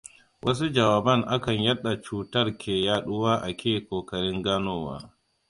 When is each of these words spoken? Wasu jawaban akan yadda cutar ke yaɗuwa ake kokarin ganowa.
Wasu 0.43 0.65
jawaban 0.75 1.21
akan 1.35 1.57
yadda 1.67 1.91
cutar 2.05 2.47
ke 2.61 2.73
yaɗuwa 2.87 3.33
ake 3.49 3.71
kokarin 3.87 4.39
ganowa. 4.45 4.95